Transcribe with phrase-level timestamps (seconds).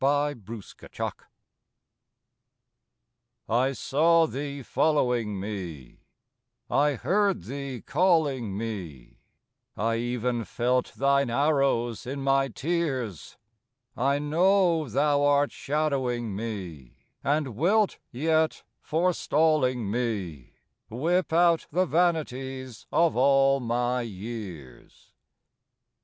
[0.03, 1.13] 72 THE FUGITIVE
[3.47, 5.99] I saw Thee following me,
[6.71, 9.19] I heard Thee calling me,
[9.77, 13.37] I even felt Thine arrows in my tears;
[13.95, 20.53] I know Thou art shadowing me, And wilt yet, forestalling me,
[20.89, 25.11] Whip out the vanities of all my years.